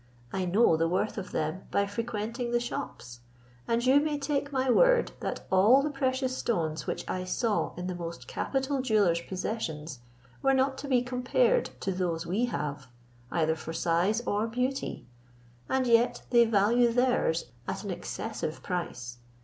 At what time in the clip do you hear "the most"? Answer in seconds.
7.85-8.27